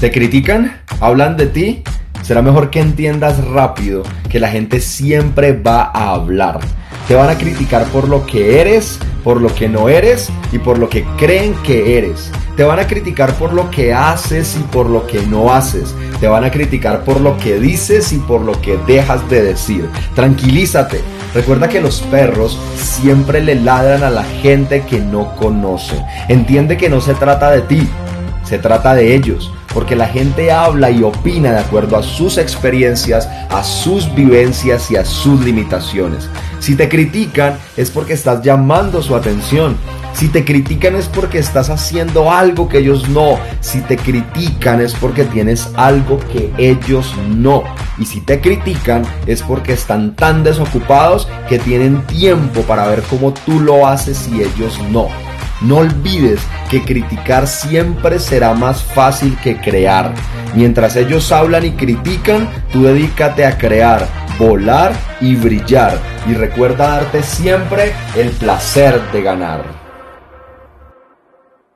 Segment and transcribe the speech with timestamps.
[0.00, 0.78] ¿Te critican?
[1.00, 1.82] ¿Hablan de ti?
[2.20, 6.60] Será mejor que entiendas rápido que la gente siempre va a hablar.
[7.08, 10.78] Te van a criticar por lo que eres, por lo que no eres y por
[10.78, 12.30] lo que creen que eres.
[12.58, 15.94] Te van a criticar por lo que haces y por lo que no haces.
[16.20, 19.88] Te van a criticar por lo que dices y por lo que dejas de decir.
[20.14, 21.00] Tranquilízate.
[21.32, 26.04] Recuerda que los perros siempre le ladran a la gente que no conoce.
[26.28, 27.88] Entiende que no se trata de ti,
[28.44, 33.28] se trata de ellos porque la gente habla y opina de acuerdo a sus experiencias,
[33.50, 36.30] a sus vivencias y a sus limitaciones.
[36.60, 39.76] Si te critican es porque estás llamando su atención.
[40.14, 43.38] Si te critican es porque estás haciendo algo que ellos no.
[43.60, 47.62] Si te critican es porque tienes algo que ellos no.
[47.98, 53.34] Y si te critican es porque están tan desocupados que tienen tiempo para ver cómo
[53.44, 55.25] tú lo haces y ellos no.
[55.60, 60.12] No olvides que criticar siempre será más fácil que crear.
[60.54, 64.06] Mientras ellos hablan y critican, tú dedícate a crear,
[64.38, 65.98] volar y brillar.
[66.26, 69.85] Y recuerda darte siempre el placer de ganar.